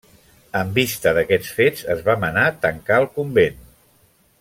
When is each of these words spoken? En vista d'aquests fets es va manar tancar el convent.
En 0.61 0.71
vista 0.77 1.11
d'aquests 1.17 1.53
fets 1.59 1.85
es 1.97 2.03
va 2.09 2.17
manar 2.25 2.49
tancar 2.67 2.99
el 3.05 3.09
convent. 3.21 3.65